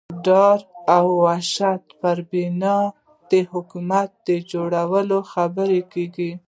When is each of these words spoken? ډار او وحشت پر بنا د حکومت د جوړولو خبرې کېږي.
ډار 0.25 0.59
او 0.95 1.05
وحشت 1.23 1.81
پر 2.01 2.17
بنا 2.31 2.77
د 3.31 3.33
حکومت 3.51 4.09
د 4.27 4.29
جوړولو 4.51 5.17
خبرې 5.31 5.81
کېږي. 5.93 6.31